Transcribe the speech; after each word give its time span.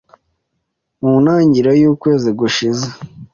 Mu 1.03 1.13
ntangiriro 1.23 1.71
y'ukwezi 1.81 2.29
gushize, 2.39 2.87